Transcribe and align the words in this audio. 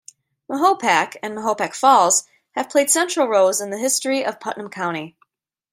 Mahopac 0.49 1.15
and 1.21 1.35
Mahopac 1.37 1.75
Falls 1.75 2.23
have 2.53 2.71
played 2.71 2.89
central 2.89 3.27
roles 3.27 3.61
in 3.61 3.69
the 3.69 3.77
history 3.77 4.25
of 4.25 4.39
Putnam 4.39 4.71
County. 4.71 5.15